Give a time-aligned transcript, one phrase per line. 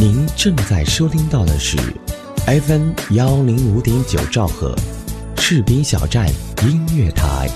[0.00, 1.76] 您正在收听到的是
[2.46, 4.74] FM 幺零五点九兆赫，
[5.36, 6.26] 士兵小站
[6.62, 7.50] 音乐台。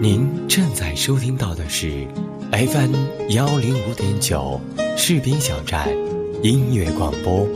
[0.00, 2.06] 您正在收听到的是
[2.52, 2.94] FM
[3.30, 4.60] 幺零五点九
[4.96, 5.88] 士兵小站
[6.40, 7.48] 音乐广播，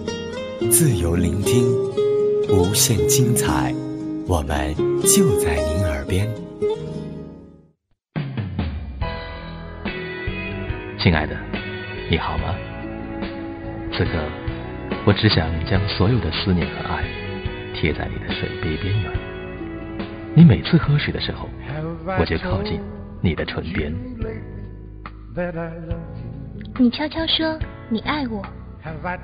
[0.73, 1.73] 自由聆听，
[2.49, 3.73] 无限精彩，
[4.29, 6.29] 我们就在您耳边。
[10.99, 11.35] 亲爱的，
[12.11, 12.55] 你好吗？
[13.91, 14.11] 此刻，
[15.07, 17.07] 我只想将所有的思念和爱
[17.75, 19.11] 贴在你的水杯边缘。
[20.37, 21.49] 你每次喝水的时候，
[22.21, 22.79] 我就靠近
[23.23, 23.91] 你的唇边。
[26.79, 27.59] 你悄悄说
[27.89, 28.45] 你爱我，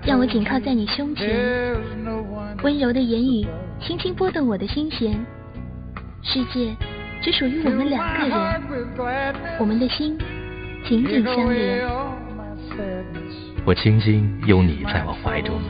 [0.07, 1.77] 让我紧靠在你胸前，
[2.63, 3.47] 温柔的言语
[3.81, 5.13] 轻轻拨动我的心弦。
[6.23, 6.75] 世界
[7.21, 8.39] 只属于我们两个人，
[9.59, 10.19] 我们的心
[10.85, 11.87] 紧紧相连。
[13.67, 15.61] 我轻轻拥你在我怀中，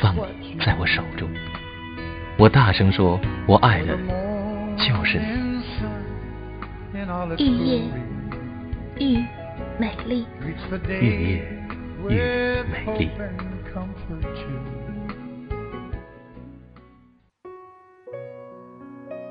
[0.00, 1.28] 放你在我手中。
[2.36, 3.98] 我大声说，我爱的
[4.76, 5.48] 就是你。
[7.38, 7.82] 玉叶，
[8.98, 9.24] 玉
[9.78, 10.54] 美丽，玉
[11.04, 11.42] 叶，
[12.08, 12.10] 玉
[12.70, 13.10] 美丽。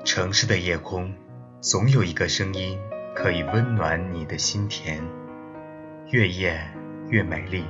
[0.07, 1.13] 城市的夜空，
[1.59, 2.79] 总有一个声音
[3.13, 5.03] 可以温暖你的心田。
[6.11, 6.57] 越夜
[7.09, 7.65] 越美丽，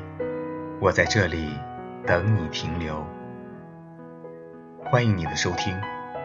[0.80, 1.50] 我在这里
[2.06, 3.04] 等你停留。
[4.86, 5.76] 欢迎你的收听，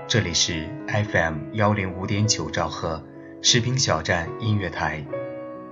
[0.07, 3.03] 这里是 FM 幺零五点九兆赫
[3.41, 5.03] 士兵小站音乐台，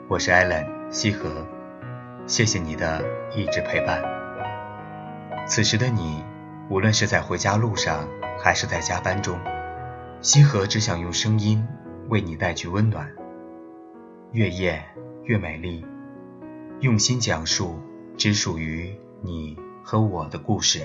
[0.08, 1.46] 我是 Allen 西河，
[2.27, 3.05] 谢谢你的
[3.36, 4.02] 一直陪伴。
[5.46, 6.24] 此时的你，
[6.70, 8.08] 无论是在回家路上，
[8.42, 9.38] 还是在加班中。
[10.22, 11.66] 西河只想用声音
[12.10, 13.08] 为你带去温暖。
[14.32, 14.78] 越夜
[15.24, 15.82] 越美丽，
[16.80, 17.77] 用心讲述
[18.18, 20.80] 只属于你和我的故事。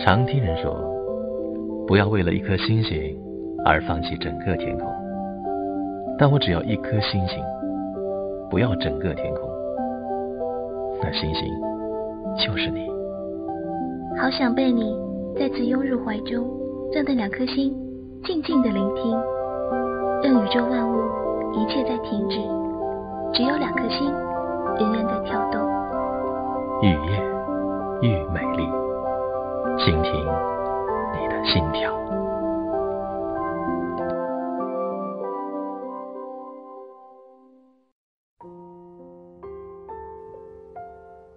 [0.00, 0.74] 常听人说，
[1.86, 3.16] 不要为了一颗星星
[3.64, 4.92] 而放弃整个天空。
[6.18, 7.40] 但我只要一颗星星，
[8.50, 9.48] 不要整个天空。
[11.00, 11.44] 那星星
[12.44, 12.88] 就是你。
[14.20, 15.05] 好想被你。
[15.38, 16.48] 再次拥入怀中，
[16.92, 17.70] 让那两颗心
[18.24, 19.12] 静静的聆听，
[20.22, 20.96] 让宇宙万物
[21.52, 22.36] 一切在停止，
[23.34, 24.10] 只有两颗心
[24.78, 25.60] 仍然在跳动。
[26.82, 27.22] 雨夜
[28.00, 28.64] 愈美丽，
[29.78, 30.12] 倾听
[31.12, 31.94] 你的心跳。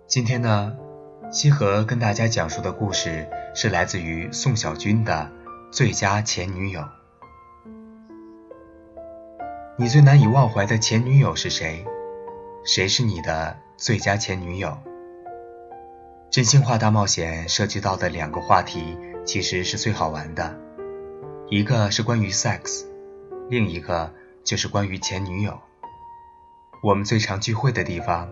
[0.07, 0.73] 今天呢？
[1.31, 5.31] 西河跟大家讲述的故事是来自于宋小军的
[5.71, 6.81] 《最佳前女友》。
[9.77, 11.85] 你最难以忘怀的前女友是谁？
[12.65, 14.77] 谁是你的最佳前女友？
[16.29, 20.55] 真心话大冒险涉及到的两个话题其实是最好玩的，
[21.49, 22.85] 一个是关于 sex，
[23.49, 25.59] 另一个就是关于前女友。
[26.83, 28.29] 我们最常聚会的地方。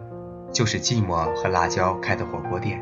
[0.54, 2.82] 就是寂寞和辣椒开的火锅店，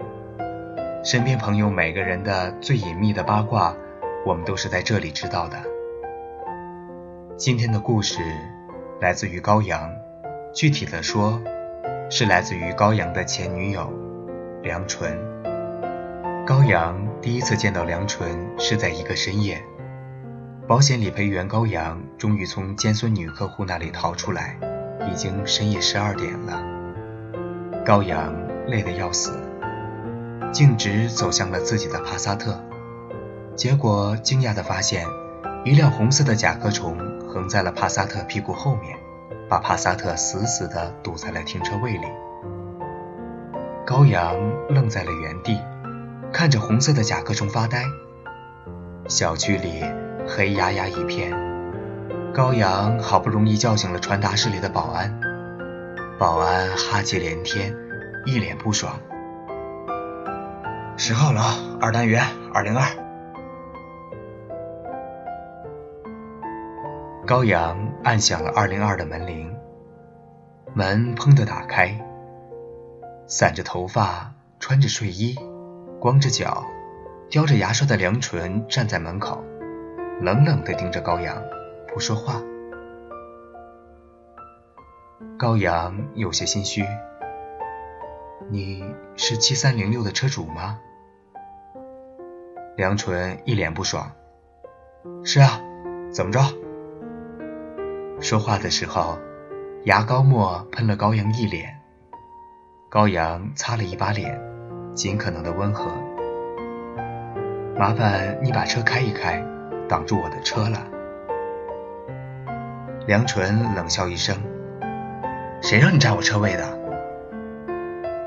[1.05, 3.77] 身边朋友每个人的最隐秘的八卦，
[4.25, 5.55] 我们都是在这里知道的。
[7.37, 8.23] 今天的故事
[8.99, 9.87] 来自于高阳，
[10.51, 11.39] 具体的说，
[12.09, 13.87] 是来自于高阳的前女友
[14.63, 15.15] 梁纯。
[16.43, 18.27] 高阳第一次见到梁纯
[18.57, 19.63] 是在一个深夜，
[20.67, 24.57] 保险理赔员高阳终于从尖酸女客户那里逃出来，
[25.07, 26.63] 已经深夜十二点了。
[27.85, 28.33] 高阳
[28.65, 29.39] 累得要死，
[30.55, 32.57] 径直走向了自己的帕萨特，
[33.57, 35.05] 结果惊讶地发现，
[35.65, 38.97] 一辆红色的甲壳虫横在了帕萨特屁股后面，
[39.49, 42.07] 把帕萨特死死地堵在了停车位里。
[43.85, 44.33] 高阳
[44.69, 45.59] 愣在了原地，
[46.31, 47.83] 看着红色的甲壳虫发呆。
[49.09, 49.83] 小区里
[50.25, 51.33] 黑压压一片，
[52.33, 55.19] 高阳好不容易叫醒了传达室里的保安。
[56.17, 57.75] 保安哈气连天，
[58.25, 58.97] 一脸不爽。
[60.97, 61.41] 十号楼
[61.81, 62.87] 二单元二零二。
[67.27, 69.53] 高阳按响了二零二的门铃，
[70.73, 71.99] 门砰的打开。
[73.27, 74.31] 散着头发，
[74.61, 75.35] 穿着睡衣，
[75.99, 76.63] 光着脚，
[77.29, 79.43] 叼着牙刷的梁纯站在门口，
[80.21, 81.43] 冷冷地盯着高阳，
[81.93, 82.41] 不说话。
[85.37, 86.85] 高阳有些心虚
[88.49, 88.81] ：“你
[89.17, 90.79] 是七三零六的车主吗？”
[92.77, 94.11] 梁纯一脸不爽
[95.23, 95.61] ：“是啊，
[96.11, 96.41] 怎么着？
[98.19, 99.17] 说话的时候，
[99.85, 101.79] 牙膏沫喷了高阳一脸。
[102.89, 104.37] 高阳擦了一把脸，
[104.93, 105.89] 尽可能的温和。
[107.77, 109.41] 麻烦你把车开一开，
[109.87, 110.85] 挡住我的车了。
[113.07, 114.35] 梁纯冷笑一声
[115.63, 116.77] ：“谁让你占我车位的？”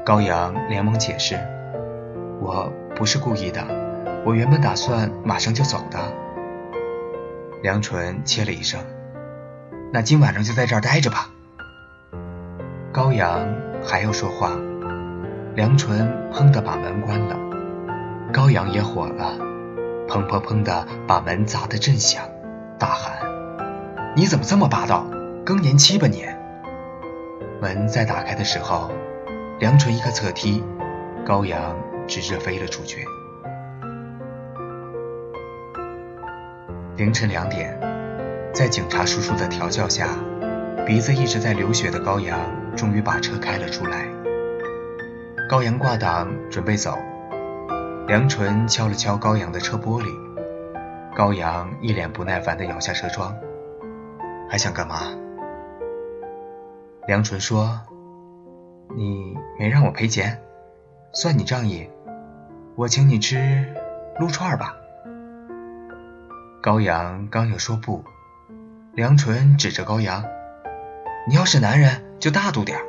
[0.06, 1.36] 高阳连忙解释
[2.40, 3.62] ：“我不是故意的，
[4.28, 5.98] 我原本打算马上就走的。”
[7.64, 8.78] 梁纯切了一声
[9.90, 11.30] ：“那今晚上就在这儿待着吧。”
[12.92, 13.48] 高阳
[13.82, 14.50] 还要说话，
[15.54, 17.36] 梁纯砰的把门关了。
[18.30, 19.38] 高阳也火了，
[20.06, 22.22] 砰砰砰的把门砸得震响，
[22.78, 23.16] 大喊
[24.14, 25.06] ：“你怎么这么霸道？
[25.42, 26.26] 更年期吧你！”
[27.62, 28.90] 门在打开的时候，
[29.58, 30.62] 梁纯一个侧踢，
[31.25, 31.75] 高阳
[32.06, 33.06] 直直飞了出去。
[36.98, 37.78] 凌晨两点，
[38.52, 40.08] 在警察叔叔的调教下，
[40.84, 42.40] 鼻子一直在流血的高阳
[42.76, 44.04] 终于把车开了出来。
[45.48, 46.98] 高阳挂档准备走。
[48.08, 50.08] 梁纯敲了敲高阳的车玻璃，
[51.14, 53.32] 高阳一脸不耐烦地摇下车窗，
[54.50, 55.02] 还想干嘛？
[57.06, 57.80] 梁纯说
[58.96, 60.42] ：“你没让我赔钱，
[61.12, 61.88] 算你仗义，
[62.74, 63.72] 我请你吃
[64.18, 64.74] 撸串吧。”
[66.68, 68.04] 高阳刚要说不，
[68.92, 70.22] 梁纯指着高阳
[71.26, 72.84] ：“你要是男人就大度点儿。”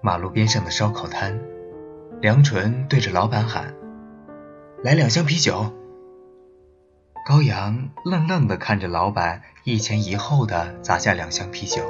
[0.00, 1.40] 马路边上的烧烤摊，
[2.20, 3.74] 梁纯对着老板喊
[4.84, 5.72] ：“来两箱啤酒。”
[7.26, 11.82] 高阳愣愣地看着老板一前一后的砸下两箱啤酒。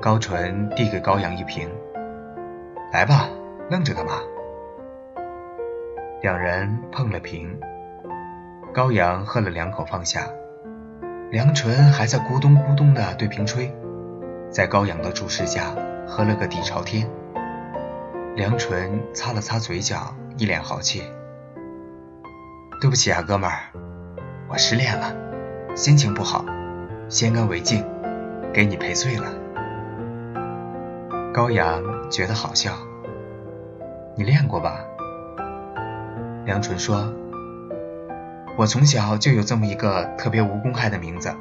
[0.00, 1.68] 高纯递给高阳一瓶
[2.90, 3.28] ：“来吧，
[3.68, 4.22] 愣着干嘛？”
[6.24, 7.60] 两人碰了瓶，
[8.72, 10.26] 高阳喝了两口放下，
[11.30, 13.70] 梁纯还在咕咚咕咚的对瓶吹，
[14.50, 15.74] 在高阳的注视下。
[16.06, 17.06] 喝了个底朝天，
[18.36, 21.02] 梁纯擦了擦嘴角，一脸豪气
[22.80, 23.58] ：“对不起啊，哥们儿，
[24.48, 25.14] 我失恋了，
[25.76, 26.42] 心情不好，
[27.10, 27.84] 先干为敬，
[28.50, 29.26] 给你赔罪了。”
[31.34, 32.72] 高阳觉得好笑
[34.16, 34.82] ：“你练过吧？”
[36.44, 37.10] 梁纯说
[38.58, 41.34] ：“我从小就有这么一个特别无公害的名字，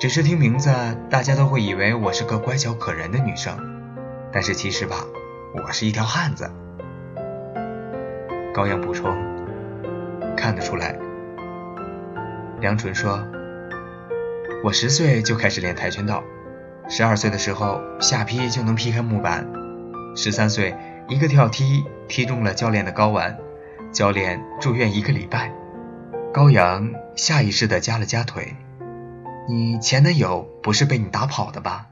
[0.00, 0.70] 只是听名字，
[1.10, 3.54] 大家都会以为我是个乖巧可人的女生。”
[4.32, 4.96] 但是其实吧，
[5.54, 6.50] 我是一条汉子。
[8.52, 9.14] 高阳补充，
[10.36, 10.98] 看得出来。
[12.60, 13.20] 梁纯说
[14.64, 16.24] ：“我十岁就开始练跆拳道，
[16.88, 19.46] 十二岁的时候下劈就能劈开木板，
[20.16, 20.74] 十三岁
[21.08, 23.36] 一个跳踢踢中了教练的睾丸，
[23.94, 25.50] 教练住院一个礼拜。”
[26.34, 28.56] 高阳下意识的夹了夹腿
[29.48, 31.86] ：“你前男友不是被你打跑的吧？”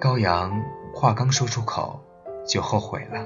[0.00, 0.62] 高阳
[0.94, 2.00] 话刚说出口，
[2.46, 3.22] 就后悔了。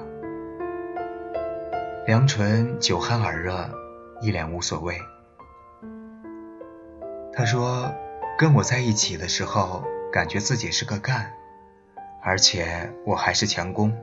[2.05, 3.71] 梁纯酒酣耳热，
[4.21, 5.01] 一脸无所谓。
[7.33, 7.95] 他说
[8.37, 11.33] ：“跟我在一起的时候，感觉自己是个干，
[12.23, 13.97] 而且我还是强攻。”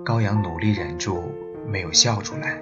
[0.00, 1.30] 高阳努力忍住，
[1.66, 2.58] 没有笑出来。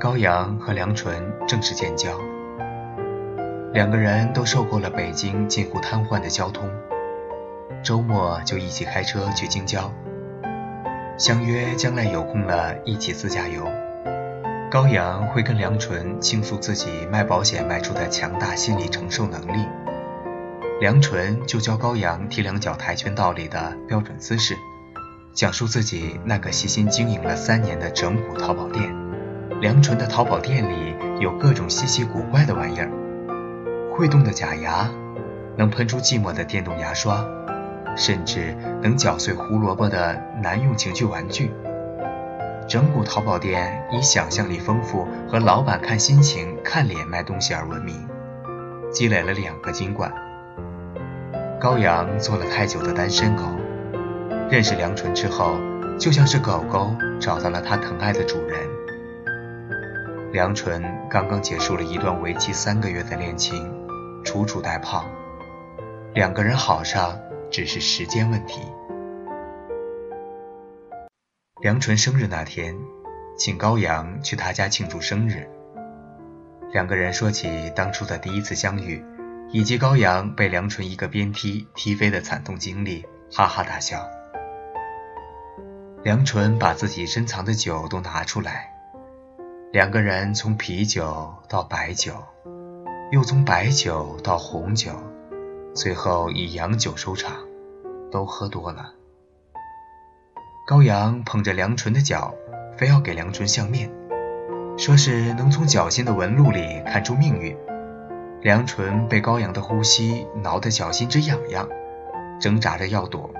[0.00, 2.16] 高阳和梁纯正式建交，
[3.72, 6.70] 两个人都受够了北京近乎瘫痪的交通，
[7.82, 9.92] 周末就一起开车去京郊，
[11.18, 13.64] 相约将来有空了一起自驾游。
[14.70, 19.66] 高阳会跟梁纯倾诉自己卖保险卖出的强大心理承受能力，
[20.82, 24.56] 梁纯就教高阳踢两脚跆拳道里的标准姿势，
[25.32, 28.92] 讲述自己那个细心经营了三年的整蛊淘宝店。
[29.60, 32.90] 梁纯的淘宝店里有各种稀奇古怪的玩意儿，
[33.94, 34.90] 会动的假牙，
[35.56, 37.24] 能喷出寂寞的电动牙刷，
[37.96, 41.52] 甚至能搅碎胡萝卜的男用情趣玩具。
[42.66, 48.04] 整蛊淘宝店以想象力丰富和老板看心情、看脸卖东西而闻名，
[48.92, 50.12] 积累了两个金冠。
[51.62, 53.44] 高阳做了太久的单身狗，
[54.50, 55.56] 认识梁纯之后，
[55.96, 56.90] 就像是狗狗
[57.20, 58.68] 找到了它疼爱的主人。
[60.32, 63.72] 梁纯刚刚结束了一段为期三个月的恋情，
[64.24, 65.08] 楚楚待胖，
[66.14, 67.16] 两个人好上
[67.48, 68.60] 只是时间问题。
[71.60, 72.76] 梁纯生日那天，
[73.38, 75.48] 请高阳去他家庆祝生日。
[76.72, 79.04] 两个人说起当初的第一次相遇，
[79.52, 84.08] 以及高阳被梁纯一个鞭踢踢飞的惨痛经历，哈哈大笑。
[86.02, 88.72] 梁纯把自己珍藏的酒都拿出来，
[89.70, 92.14] 两个人从啤酒到白酒，
[93.10, 94.92] 又从白酒到红酒，
[95.74, 97.36] 最后以洋酒收场，
[98.10, 98.94] 都喝多了。
[100.66, 102.34] 高阳捧着梁纯的脚，
[102.78, 103.90] 非要给梁纯相面，
[104.78, 107.54] 说是能从脚心的纹路里看出命运。
[108.42, 111.68] 梁纯被高阳的呼吸挠得脚心直痒痒，
[112.40, 113.30] 挣扎着要躲，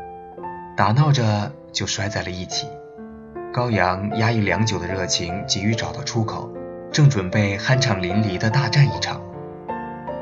[0.76, 1.52] 打闹着。
[1.72, 2.68] 就摔在了一起。
[3.50, 6.52] 高阳压抑良久的热情，急于找到出口，
[6.92, 9.22] 正准备酣畅淋漓的大战一场。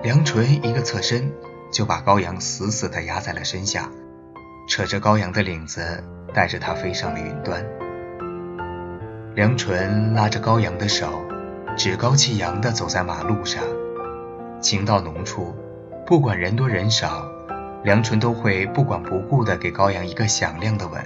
[0.05, 1.33] 梁纯一个侧身，
[1.73, 3.91] 就把高阳死死地压在了身下，
[4.69, 7.67] 扯着高阳的领子，带着他飞上了云端。
[9.35, 11.25] 梁纯拉着高阳的手，
[11.77, 13.61] 趾高气扬地走在马路上。
[14.61, 15.55] 情到浓处，
[16.07, 17.27] 不管人多人少，
[17.83, 21.03] 梁纯都会不管不顾地给高阳一个响亮的吻。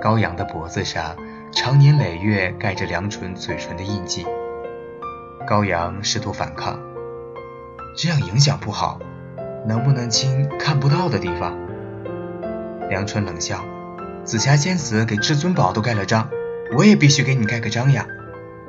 [0.00, 1.16] 高阳的脖子上，
[1.52, 4.26] 长年累月盖着梁纯嘴唇的印记。
[5.46, 6.80] 高阳试图反抗，
[7.96, 8.98] 这样影响不好，
[9.66, 11.56] 能不能亲看不到的地方？
[12.88, 13.64] 梁纯冷笑
[14.24, 16.28] ：“紫霞仙子给至尊宝都盖了章，
[16.76, 18.06] 我也必须给你盖个章呀！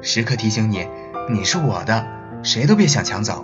[0.02, 0.88] 时刻提醒你，
[1.30, 2.06] 你是我的，
[2.44, 3.44] 谁都别想抢走。”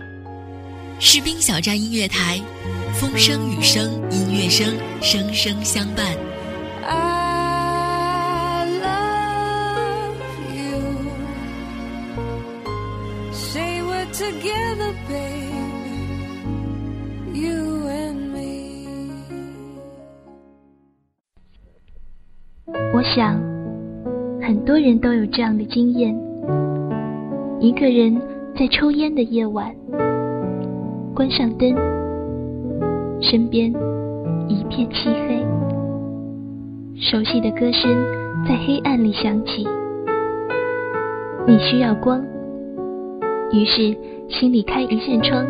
[1.03, 2.39] 士兵小站音乐台，
[2.93, 6.05] 风声雨声音乐声，声声相伴。
[6.85, 10.13] I love
[10.55, 10.77] you.
[13.33, 16.05] Say we're together, baby,
[17.33, 18.85] you and me.
[22.93, 23.41] 我想，
[24.39, 26.15] 很多人都有这样的经验：
[27.59, 28.21] 一个人
[28.55, 29.75] 在抽烟的夜晚。
[31.13, 31.75] 关上灯，
[33.21, 33.69] 身边
[34.47, 35.45] 一片漆黑，
[36.95, 37.91] 熟悉的歌声
[38.47, 39.67] 在黑暗里响起。
[41.45, 42.23] 你需要光，
[43.51, 43.95] 于是
[44.29, 45.45] 心里开一扇窗，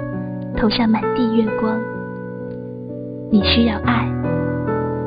[0.58, 1.80] 投下满地月光。
[3.30, 4.10] 你需要爱，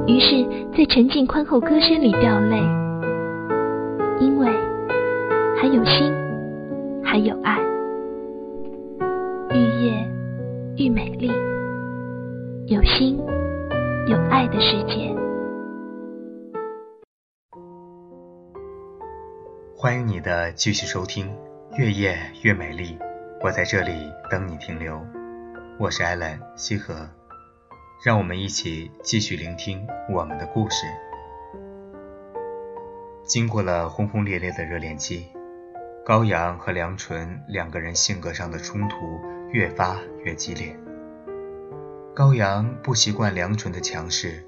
[0.06, 0.46] 于是，
[0.76, 2.56] 在沉静宽厚歌声里掉泪，
[4.20, 4.46] 因为
[5.61, 6.12] 还有心，
[7.02, 7.58] 还有爱。
[9.50, 10.14] 玉叶。
[10.76, 11.28] 愈美丽，
[12.66, 13.16] 有心
[14.09, 15.14] 有爱的世界。
[19.76, 21.33] 欢迎你的继续收听，
[21.76, 22.99] 越夜越美丽，
[23.40, 23.93] 我在这里
[24.28, 25.00] 等你停留。
[25.78, 27.09] 我是艾伦西河，
[28.04, 30.87] 让我们一起继续聆听我们的故事。
[33.23, 35.28] 经过了轰轰烈烈的热恋期，
[36.04, 38.97] 高阳和梁纯两个人性格上的冲突。
[39.54, 40.76] 越发越激烈。
[42.12, 44.44] 高阳不习惯梁纯的强势，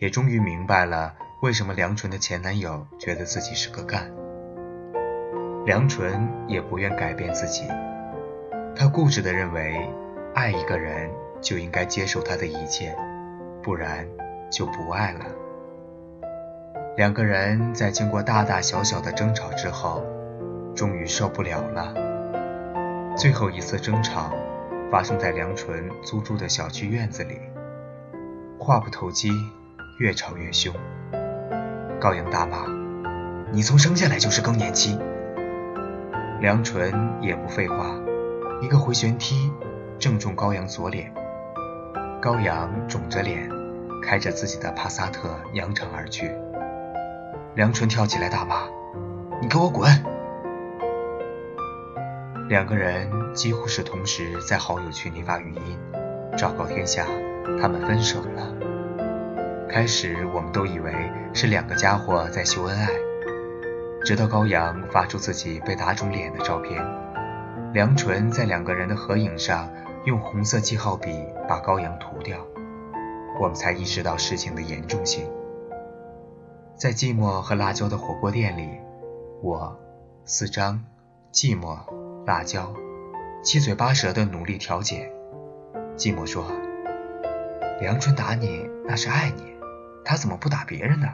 [0.00, 4.12] 也终于明白了为什么梁纯的前男友觉得自己是个干。
[5.64, 7.68] 梁纯也不愿改变自己，
[8.74, 9.88] 他固执地认为，
[10.34, 11.08] 爱一个人
[11.40, 12.96] 就应该接受他的一切，
[13.62, 14.04] 不然
[14.50, 15.24] 就不爱了。
[16.96, 20.02] 两个人在经过大大小小的争吵之后，
[20.74, 21.94] 终于受不了了。
[23.14, 24.30] 最后一次争吵
[24.90, 27.38] 发生在梁纯租住的小区院子里，
[28.58, 29.30] 话不投机，
[29.98, 30.74] 越吵越凶。
[32.00, 32.64] 高阳大骂
[33.52, 34.98] ：“你从生下来就是更年期。”
[36.40, 37.94] 梁纯也不废话，
[38.60, 39.52] 一个回旋踢
[39.98, 41.12] 正中高阳左脸。
[42.20, 43.48] 高阳肿着脸，
[44.02, 46.32] 开着自己的帕萨特扬长而去。
[47.54, 48.62] 梁纯跳起来大骂
[49.40, 49.88] ：“你给我滚！”
[52.52, 55.78] 两个人几乎是同时在好友群里发语音，
[56.36, 57.06] 昭告天下，
[57.58, 58.54] 他们分手了。
[59.70, 60.92] 开始我们都以为
[61.32, 62.90] 是两个家伙在秀恩爱，
[64.04, 66.84] 直到高阳发出自己被打肿脸的照片，
[67.72, 69.70] 梁纯在两个人的合影上
[70.04, 71.08] 用红色记号笔
[71.48, 72.36] 把高阳涂掉，
[73.40, 75.24] 我们才意识到事情的严重性。
[76.76, 78.68] 在寂寞和辣椒的火锅店里，
[79.40, 79.74] 我
[80.26, 80.84] 四张
[81.32, 81.78] 寂寞
[82.24, 82.72] 辣椒
[83.42, 85.12] 七嘴八舌的努力调解。
[85.96, 86.44] 继母说
[87.80, 89.56] ：“梁春打你那是爱你，
[90.04, 91.08] 他怎么不打别人呢？”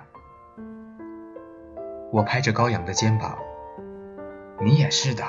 [2.13, 3.39] 我拍着高阳的肩膀
[4.63, 5.25] ：“你也是的，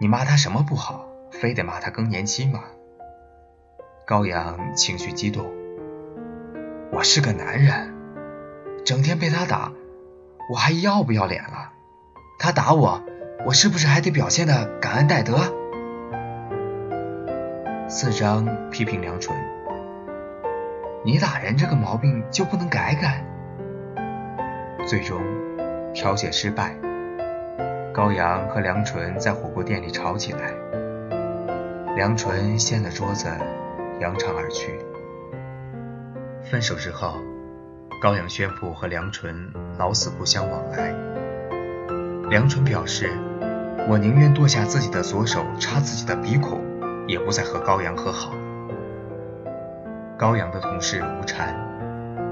[0.00, 2.60] 你骂他什么不好，非得骂他更年期吗？”
[4.06, 5.52] 高阳情绪激动
[6.92, 7.92] ：“我是个男人，
[8.84, 9.72] 整天被他打，
[10.50, 11.72] 我还要不要脸了？
[12.38, 13.02] 他打我，
[13.46, 15.38] 我是不是还得表现的感恩戴德？”
[17.88, 19.38] 四张批评梁纯
[21.06, 23.24] ：“你打人这个毛病就不能改改？”
[24.88, 25.22] 最终。
[25.94, 26.76] 调解失败，
[27.94, 30.52] 高阳和梁纯在火锅店里吵起来。
[31.94, 33.28] 梁纯掀了桌子，
[33.98, 34.78] 扬长而去。
[36.42, 37.14] 分手之后，
[38.02, 40.94] 高阳宣布和梁纯老死不相往来。
[42.28, 43.08] 梁纯表示
[43.88, 46.60] ：“我宁愿剁下自己的左手插自己的鼻孔，
[47.06, 48.32] 也不再和高阳和好。”
[50.18, 51.54] 高阳的同事吴禅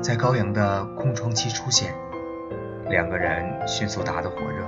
[0.02, 1.94] 在高阳的空窗期出现。
[2.90, 4.66] 两个人迅速打得火热。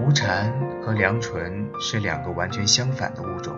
[0.00, 0.50] 吴禅
[0.82, 3.54] 和梁纯是两个完全相反的物种。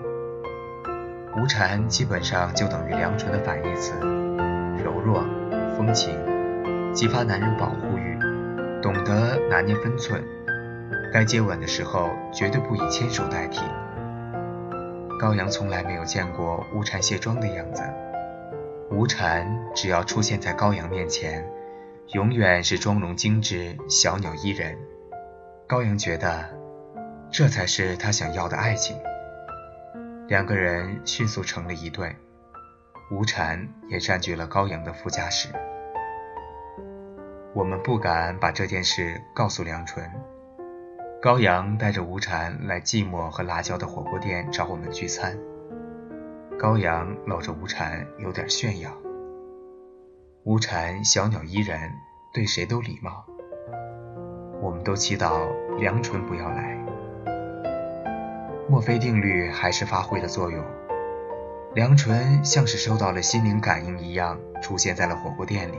[1.37, 3.94] 吴禅基本上就等于梁纯的反义词，
[4.84, 5.25] 柔弱、
[5.76, 6.12] 风情，
[6.92, 8.18] 激发男人保护欲，
[8.82, 10.23] 懂得拿捏分寸，
[11.14, 13.61] 该接吻的时候绝对不以牵手代替。
[15.21, 17.85] 高阳从来没有见过吴禅卸妆的样子。
[18.90, 21.49] 吴禅只要出现在高阳面前。
[22.09, 24.76] 永远是妆容精致、小鸟依人。
[25.66, 26.50] 高阳觉得，
[27.30, 28.99] 这才是他想要的爱情。
[30.28, 32.14] 两个人迅速成了一对，
[33.11, 35.49] 吴禅也占据了高阳的副驾驶。
[37.54, 40.10] 我们不敢把这件事告诉梁纯。
[41.25, 45.34] 高阳带着吴禅来寂寞和辣椒的火锅店找我们聚餐。
[46.58, 48.91] 高阳搂着吴禅，有点炫耀。
[50.43, 51.78] 吴禅小鸟依人，
[52.34, 53.25] 对谁都礼貌。
[54.60, 56.78] 我们都祈祷梁纯不要来。
[58.69, 60.63] 墨菲定律还是发挥了作用，
[61.75, 65.78] 梁纯像是收到了心灵感应一样，出现在了火锅店里。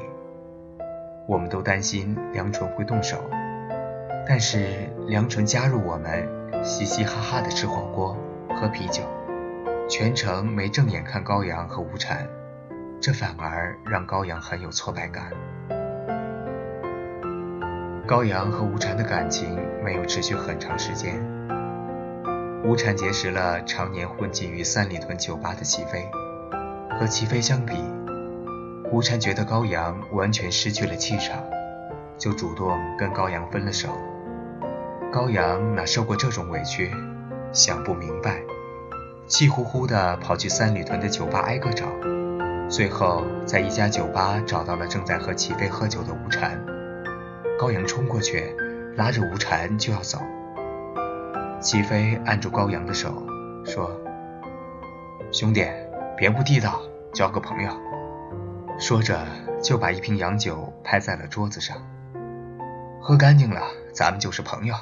[1.27, 3.29] 我们都担心梁纯会动手，
[4.27, 6.27] 但是梁纯加入我们，
[6.63, 8.17] 嘻嘻哈哈的吃火锅、
[8.55, 9.03] 喝啤酒，
[9.87, 12.27] 全程没正眼看高阳和吴禅。
[12.99, 15.31] 这反而让高阳很有挫败感。
[18.07, 21.21] 高阳和吴禅的感情没有持续很长时间。
[22.63, 26.09] 吴禅结识了常年混迹于三里屯酒吧的齐飞，
[26.99, 27.75] 和齐飞相比，
[28.91, 31.43] 吴禅觉得高阳完全失去了气场，
[32.17, 33.89] 就主动跟高阳分了手。
[35.15, 36.91] 高阳哪受过这种委屈，
[37.53, 38.43] 想不明白，
[39.27, 41.85] 气呼呼的跑去三里屯的酒吧挨个找。
[42.67, 46.61] 最后，在一家酒吧找到了正在和齐飞喝酒的吴禅。
[47.57, 48.53] 高阳冲过去，
[48.97, 50.19] 拉着吴禅就要走。
[51.61, 53.25] 齐飞按住高阳的手，
[53.63, 53.89] 说
[55.31, 55.65] ：“兄弟，
[56.17, 56.81] 别不地道，
[57.13, 57.71] 交个朋友。”
[58.77, 59.25] 说着
[59.63, 61.77] 就把一瓶洋酒拍在了桌子上。
[63.01, 63.61] 喝干净了，
[63.93, 64.75] 咱们就是朋友。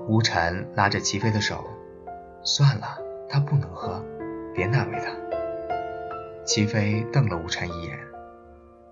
[0.00, 1.64] 吴禅拉着齐飞的手
[2.44, 4.04] ：“算了，他不能喝，
[4.54, 5.10] 别难为他。”
[6.46, 7.98] 齐飞瞪了吴禅一眼，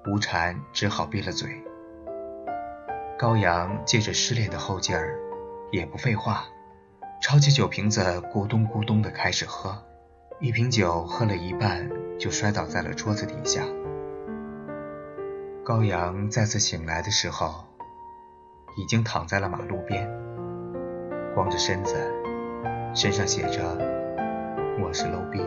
[0.07, 1.63] 吴禅只好闭了嘴。
[3.17, 5.17] 高阳借着失恋的后劲儿，
[5.71, 6.45] 也不废话，
[7.23, 8.01] 抄起酒瓶子
[8.33, 9.79] 咕咚咕咚的开始喝，
[10.41, 11.89] 一瓶酒喝了一半
[12.19, 13.63] 就摔倒在了桌子底下。
[15.65, 17.65] 高阳再次醒来的时候，
[18.77, 20.11] 已经躺在了马路边，
[21.35, 21.97] 光着身子，
[22.95, 23.61] 身上写着
[24.81, 25.43] “我是 low 逼”。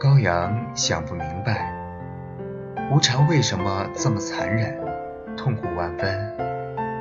[0.00, 1.72] 高阳想不明白，
[2.90, 4.76] 无常为什么这么残忍，
[5.36, 6.36] 痛苦万分，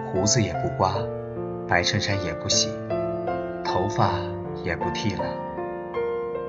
[0.06, 0.94] 胡子也不刮，
[1.68, 2.70] 白衬衫也不洗，
[3.66, 4.20] 头发
[4.64, 5.24] 也不剃了，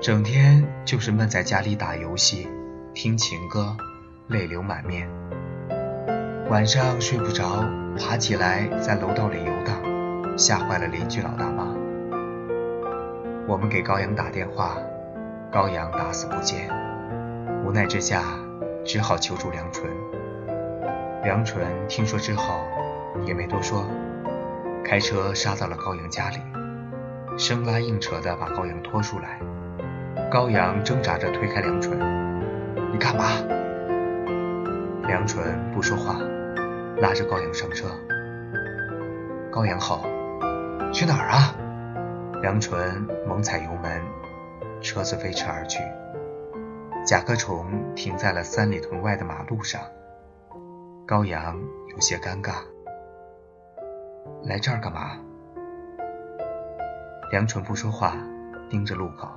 [0.03, 2.46] 整天就是闷在家里打游戏、
[2.92, 3.75] 听情歌，
[4.29, 5.09] 泪流满面。
[6.51, 7.64] 晚上睡不着，
[7.98, 9.81] 爬起来在楼道里游荡，
[10.37, 11.66] 吓坏了邻居老大妈。
[13.47, 14.77] 我们给高阳打电话。
[15.51, 16.66] 高阳打死不接，
[17.62, 18.23] 无奈之下
[18.87, 19.87] 只好求助梁纯。
[21.23, 22.64] 梁纯听说之后
[23.27, 23.85] 也没多说，
[24.83, 26.38] 开车杀到了高阳家里，
[27.37, 29.38] 生拉硬扯的把高阳拖出来。
[30.31, 31.99] 高阳挣扎着推开梁纯
[32.90, 33.25] ：“你干嘛？”
[35.07, 36.16] 梁纯不说话，
[36.97, 37.88] 拉着高阳上车。
[39.51, 40.07] 高阳吼
[40.92, 41.57] ：“去哪儿啊？”
[42.42, 44.02] 梁纯猛踩油门，
[44.81, 45.81] 车子飞驰而去。
[47.05, 49.81] 甲壳虫停在了三里屯外的马路上。
[51.07, 52.57] 高阳有些尴尬
[54.44, 55.18] ：“来这儿干嘛？”
[57.33, 58.16] 梁纯不说话，
[58.68, 59.28] 盯着路口。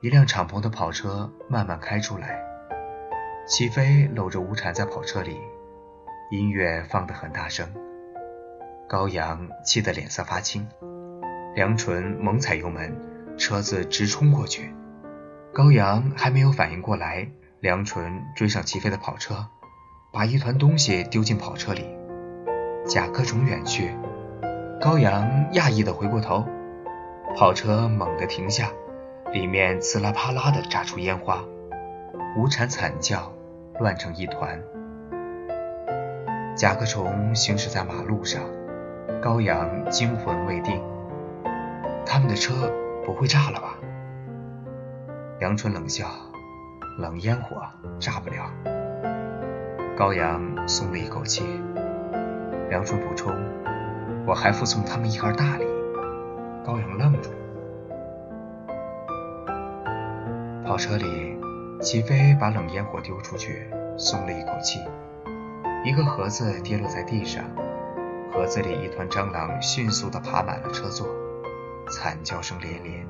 [0.00, 2.42] 一辆敞篷的跑车慢慢开出来，
[3.46, 5.40] 齐飞搂着吴婵在跑车里，
[6.30, 7.66] 音乐放得很大声。
[8.86, 10.68] 高阳气得脸色发青，
[11.54, 12.94] 梁纯猛踩油门，
[13.38, 14.74] 车子直冲过去。
[15.52, 17.28] 高阳还没有反应过来，
[17.60, 19.46] 梁纯追上齐飞的跑车，
[20.12, 21.86] 把一团东西丢进跑车里，
[22.86, 23.90] 甲壳虫远去。
[24.80, 26.44] 高阳讶异地回过头。
[27.36, 28.70] 跑车猛地停下，
[29.32, 31.42] 里面呲啦啪啦地炸出烟花，
[32.36, 33.32] 无产惨叫，
[33.80, 34.62] 乱成一团。
[36.54, 38.44] 甲壳虫行驶在马路上，
[39.24, 40.82] 高阳惊魂未定。
[42.04, 42.70] 他们的车
[43.06, 43.78] 不会炸了吧？
[45.40, 46.08] 梁春冷笑
[47.00, 47.62] ：“冷烟火
[47.98, 48.44] 炸不了。”
[49.96, 51.42] 高阳松了一口气。
[52.68, 53.32] 梁春补充
[54.28, 55.64] ：“我还附送他们一盒大礼。”
[56.62, 57.30] 高阳愣住，
[60.66, 61.38] 跑车里，
[61.80, 64.80] 齐飞把冷烟火丢出去，松了一口气。
[65.82, 67.42] 一个盒子跌落在地上，
[68.34, 71.06] 盒子里一团蟑螂迅速地爬满了车座，
[71.88, 73.06] 惨叫声连连。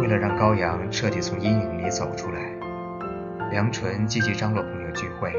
[0.00, 2.40] 为了让高阳彻底从阴影里走出来，
[3.50, 5.30] 梁纯积极张罗朋友聚会，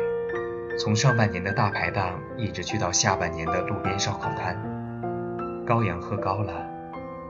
[0.78, 4.56] 从上半年的大排档一直去到下半年的路边烧烤摊。
[5.66, 6.70] 高阳喝高了，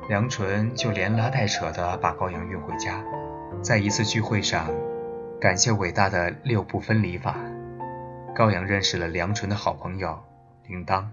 [0.10, 3.02] 梁纯就连拉带扯的把高阳运回家。
[3.62, 4.70] 在一次聚会上，
[5.40, 7.38] 感谢伟大的六不分离法，
[8.36, 10.20] 高阳认识了梁纯的好朋友
[10.70, 11.04] 铃铛。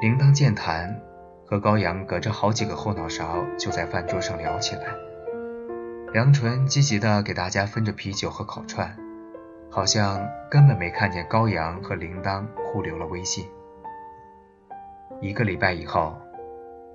[0.00, 0.98] 铃铛健谈，
[1.44, 4.86] 和高阳隔着好几个后脑勺就在饭桌上聊起来。
[6.10, 8.96] 梁纯积极的给大家分着啤酒和烤串，
[9.70, 13.46] 好像根本没看见高阳和铃铛互留了微信。
[15.20, 16.16] 一个礼拜以后，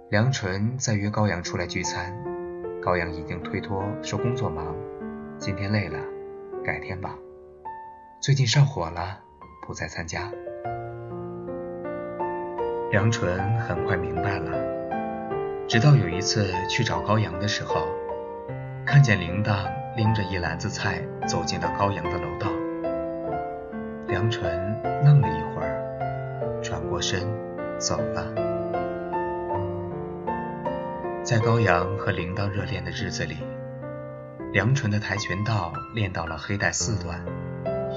[0.09, 2.11] 梁纯再约高阳出来聚餐，
[2.81, 4.75] 高阳已经推脱说工作忙，
[5.37, 5.99] 今天累了，
[6.65, 7.15] 改天吧。
[8.19, 9.19] 最近上火了，
[9.67, 10.31] 不再参加。
[12.91, 14.51] 梁纯很快明白了，
[15.65, 17.87] 直到有一次去找高阳的时候，
[18.85, 22.49] 看见铃铛拎着一篮子菜走进了高阳的楼道，
[24.07, 24.43] 梁纯
[25.05, 27.21] 愣了一会儿，转过身。
[27.79, 28.27] 走了。
[31.23, 33.37] 在高阳和铃铛热恋的日子里，
[34.53, 37.25] 梁纯的跆拳道练到了黑带四段，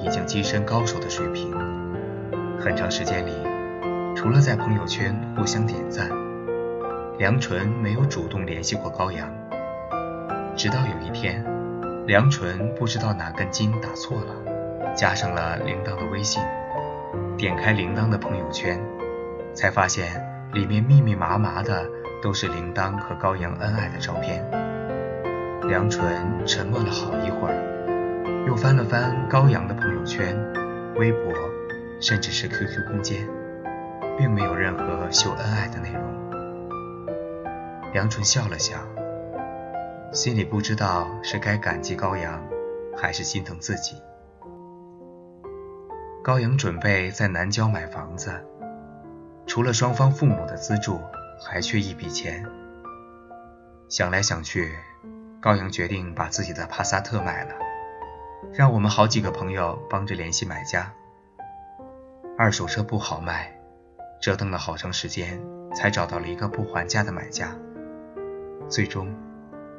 [0.03, 1.53] 已经跻身高手的水平。
[2.59, 3.33] 很长时间里，
[4.17, 6.09] 除了在朋友圈互相点赞，
[7.19, 9.29] 梁纯没有主动联系过高阳。
[10.57, 11.45] 直到有一天，
[12.07, 16.43] 梁纯不知道哪根筋打错了，加上了铃铛的微信，
[17.37, 18.81] 点开铃铛的朋友圈。
[19.53, 21.87] 才发现里面密密麻麻的
[22.21, 24.45] 都是铃铛和高阳恩爱的照片。
[25.69, 30.37] 梁纯沉默了好一会儿，又翻了翻高阳的朋友圈、
[30.97, 31.33] 微博，
[32.01, 33.27] 甚至是 QQ 空间，
[34.17, 36.03] 并没有任何秀恩爱的内容。
[37.95, 38.79] 杨纯笑了笑，
[40.13, 42.43] 心里不知道是该感激高阳，
[42.97, 44.01] 还是心疼自己。
[46.23, 48.33] 高阳准备在南郊买房子。
[49.47, 50.99] 除了双方父母的资助，
[51.45, 52.45] 还缺一笔钱。
[53.91, 54.75] 想来想去，
[55.39, 57.55] 高阳决定把自己的帕萨特卖了，
[58.55, 60.91] 让我们好几个朋友帮着联系买家。
[62.39, 63.54] 二手车不好卖，
[64.21, 65.41] 折腾了好长时间，
[65.75, 67.57] 才找到了一个不还价的买家。
[68.69, 69.15] 最终，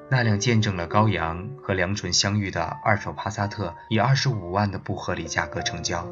[0.10, 6.08] 那辆见证了高阳和梁纯相遇的二手帕萨特，以二十五万的不合理价格成交。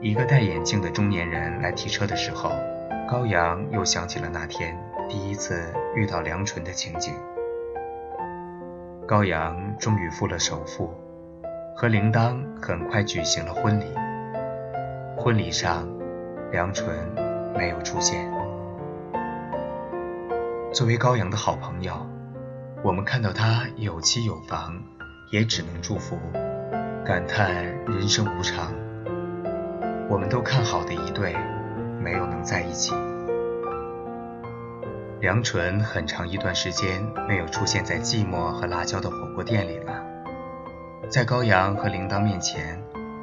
[0.00, 2.52] 一个戴眼镜的中年人来提车的时候，
[3.08, 7.14] 高阳又想起了那天第一次遇到梁纯的情景。
[9.06, 10.92] 高阳终于付了首付，
[11.76, 13.84] 和铃铛很快举行了婚礼。
[15.16, 15.86] 婚礼上，
[16.50, 16.96] 梁纯
[17.54, 18.30] 没有出现。
[20.72, 21.94] 作为高阳的好朋友，
[22.82, 24.82] 我们看到他有妻有房，
[25.30, 26.18] 也只能祝福，
[27.04, 28.72] 感叹人生无常。
[30.08, 31.34] 我们都看好的一对，
[32.02, 32.92] 没有能在一起。
[35.20, 40.04] 梁纯很长一段时间没有出现在寂寞和辣椒的火锅店里了。
[41.08, 42.82] 在高阳和铃铛面前，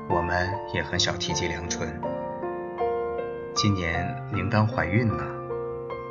[0.09, 2.10] 我们也很少提及梁纯。
[3.53, 5.23] 今年铃铛怀孕了，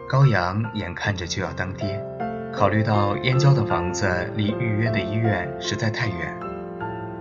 [0.08, 2.00] 高阳眼看着就要当爹，
[2.52, 6.38] 考虑到燕郊的房子离预约的医院实在太远，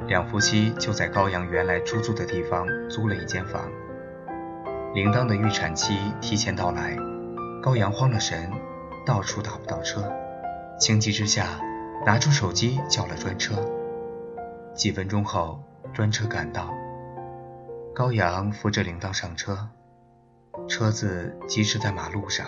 [0.08, 3.72] 两夫妻就在高阳原来出租的地方租了一间房。
[4.94, 6.98] 铃铛的预产期提前到来，
[7.64, 8.52] 高阳慌了神，
[9.06, 10.04] 到处打不到车，
[10.78, 11.60] 情急之下
[12.06, 13.56] 拿出手机叫了专车。
[14.76, 16.74] 几分钟后，专车赶到，
[17.96, 19.70] 高阳扶着铃铛上车。
[20.67, 22.48] 车子疾驰在马路上，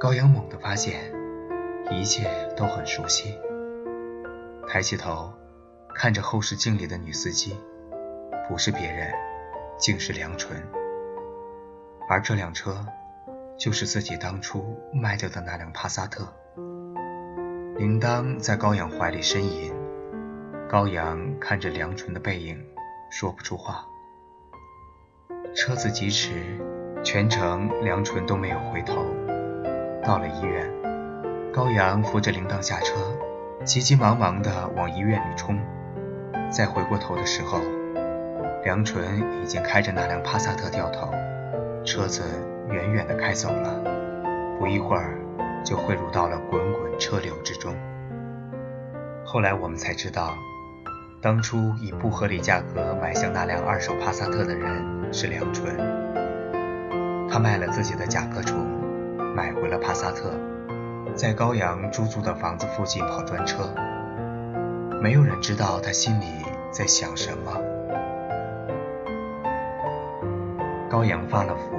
[0.00, 1.12] 高阳猛地发现
[1.90, 3.38] 一切都很熟悉。
[4.66, 5.32] 抬起头，
[5.94, 7.56] 看着后视镜里的女司机，
[8.48, 9.12] 不是别人，
[9.78, 10.60] 竟是梁纯。
[12.08, 12.86] 而这辆车，
[13.58, 16.26] 就是自己当初卖掉的那辆帕萨特。
[17.76, 19.74] 铃铛在高阳怀里呻吟，
[20.68, 22.58] 高阳看着梁纯的背影，
[23.10, 23.86] 说不出话。
[25.54, 26.30] 车子疾驰。
[27.04, 29.04] 全程梁纯都没有回头。
[30.02, 30.66] 到了医院，
[31.52, 32.94] 高阳扶着铃铛下车，
[33.62, 35.58] 急急忙忙地往医院里冲。
[36.50, 37.60] 再回过头的时候，
[38.64, 41.10] 梁纯已经开着那辆帕萨特掉头，
[41.84, 42.22] 车子
[42.70, 43.82] 远远地开走了。
[44.58, 45.18] 不一会儿，
[45.62, 47.74] 就汇入到了滚滚车流之中。
[49.26, 50.34] 后来我们才知道，
[51.20, 56.03] 当初以不合理价格买下那辆二手帕萨特的人是梁纯。
[57.34, 58.64] 他卖了自己的甲壳虫，
[59.34, 60.30] 买回了帕萨特，
[61.16, 63.74] 在高阳租住的房子附近跑专车。
[65.02, 66.26] 没有人知道他心里
[66.70, 67.60] 在想什么。
[70.88, 71.76] 高阳发了福，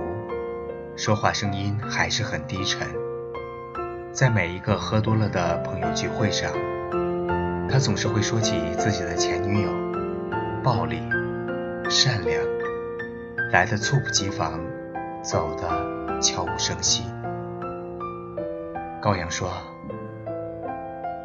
[0.98, 2.86] 说话声音还是很低沉。
[4.12, 6.52] 在每一个喝多了的朋友聚会上，
[7.70, 9.70] 他总是会说起自己的前女友，
[10.62, 11.02] 暴力、
[11.90, 12.44] 善良，
[13.54, 14.60] 来的猝不及防。
[15.26, 17.04] 走的悄无声息。
[19.02, 19.50] 高阳说：“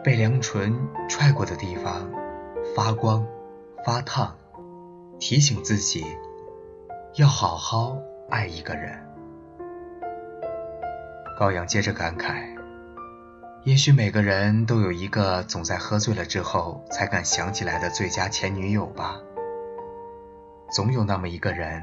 [0.02, 0.74] 被梁纯
[1.06, 2.10] 踹过的地方
[2.74, 3.26] 发光
[3.84, 4.34] 发烫，
[5.18, 6.02] 提醒自己
[7.16, 7.98] 要好好
[8.30, 8.98] 爱一个人。”
[11.38, 12.42] 高阳接着感慨
[13.64, 19.20] ：“也许每个人都有一个总在喝醉了之后才敢想起来的最佳前女友吧。
[20.72, 21.82] 总有那么一个人。”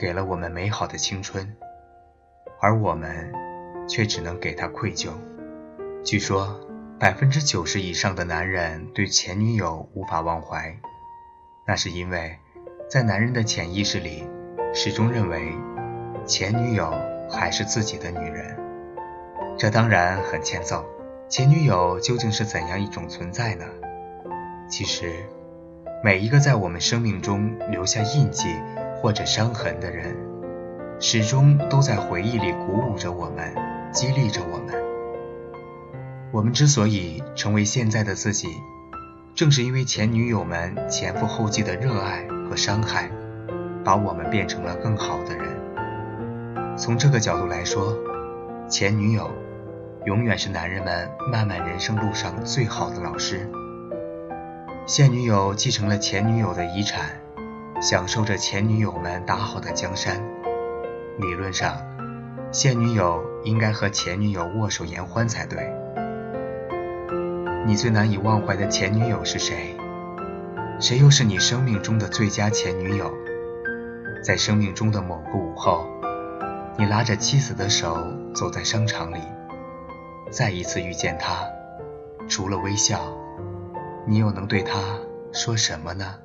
[0.00, 1.54] 给了我们美好的青春，
[2.58, 3.30] 而我们
[3.86, 5.10] 却只能给他愧疚。
[6.02, 6.58] 据说
[6.98, 10.74] 百分之九十以上的男人对前女友无法忘怀，
[11.66, 12.38] 那是因为
[12.88, 14.26] 在男人的潜意识里，
[14.72, 15.52] 始终认为
[16.24, 16.90] 前女友
[17.30, 18.56] 还是自己的女人。
[19.58, 20.82] 这当然很欠揍。
[21.28, 23.66] 前女友究竟是怎样一种存在呢？
[24.66, 25.12] 其实，
[26.02, 28.48] 每一个在我们生命中留下印记。
[29.00, 30.14] 或者伤痕的人，
[31.00, 33.54] 始终都在回忆里鼓舞着我们，
[33.92, 34.74] 激励着我们。
[36.32, 38.48] 我们之所以成为现在的自己，
[39.34, 43.10] 正是因为前女友们前赴后继的热爱和伤害，
[43.84, 46.76] 把我们变成了更好的人。
[46.76, 47.96] 从这个角度来说，
[48.68, 49.30] 前女友
[50.04, 53.50] 永远是男人们漫漫人生路上最好的老师。
[54.86, 57.19] 现女友继承了前女友的遗产。
[57.80, 60.22] 享受着前女友们打好的江山，
[61.18, 61.78] 理论上，
[62.52, 65.72] 现女友应该和前女友握手言欢才对。
[67.66, 69.74] 你最难以忘怀的前女友是谁？
[70.78, 73.10] 谁又是你生命中的最佳前女友？
[74.22, 75.86] 在生命中的某个午后，
[76.76, 77.96] 你拉着妻子的手
[78.34, 79.20] 走在商场里，
[80.30, 81.46] 再一次遇见她，
[82.28, 83.00] 除了微笑，
[84.06, 84.98] 你又能对她
[85.32, 86.16] 说什么呢？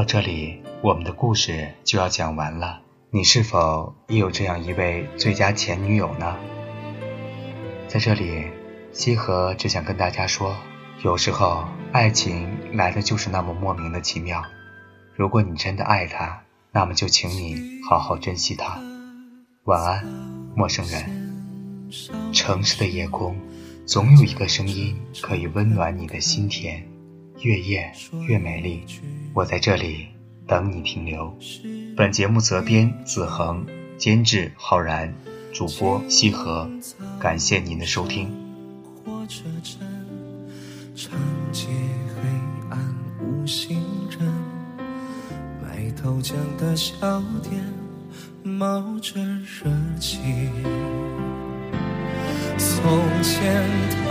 [0.00, 2.80] 到这里，我们的故事就要讲完了。
[3.10, 6.36] 你是否也有这样一位最佳前女友呢？
[7.86, 8.46] 在这里，
[8.94, 10.56] 西河只想跟大家说，
[11.04, 14.42] 有时候爱情来的就是那么莫名的奇妙。
[15.16, 18.80] 如果你真的爱他，那么就请你好好珍惜他。
[19.64, 20.02] 晚安，
[20.56, 21.92] 陌生人。
[22.32, 23.36] 城市的夜空，
[23.84, 26.89] 总有一个声音可以温暖你的心田。
[27.42, 27.92] 越夜
[28.26, 28.84] 越美丽。
[29.32, 30.08] 我在这里
[30.46, 31.36] 等你停留。
[31.96, 35.14] 本节目责编子恒，监制浩然，
[35.52, 36.68] 主播西河。
[37.18, 38.28] 感谢您的收听。
[39.04, 39.78] 火车站，
[40.94, 41.12] 长
[41.52, 41.66] 街
[42.16, 42.28] 黑
[42.70, 44.32] 暗无行人，
[45.62, 47.62] 卖豆浆的小店
[48.42, 50.18] 冒着热气。
[52.58, 54.10] 从前的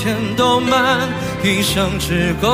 [0.00, 1.10] 钱都慢，
[1.44, 2.48] 一生只够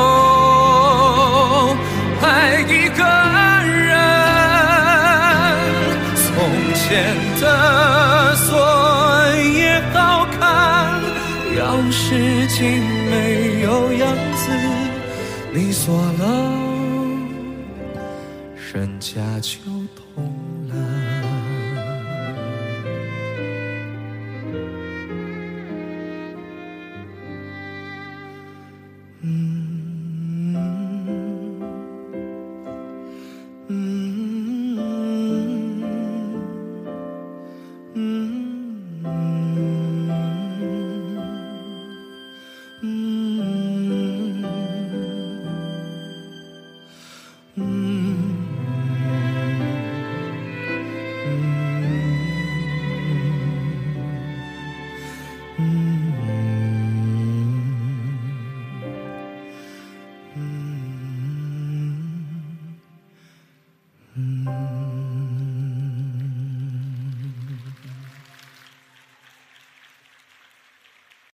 [2.21, 3.03] 爱一个
[3.63, 3.97] 人。
[6.25, 6.27] 从
[6.75, 8.45] 前的锁
[9.55, 11.01] 也好看，
[11.55, 12.59] 钥匙竟
[13.09, 14.03] 没有样
[14.35, 14.51] 子，
[15.53, 16.25] 你锁了。
[18.73, 19.57] 人家就
[19.95, 20.03] 懂
[20.67, 20.75] 了。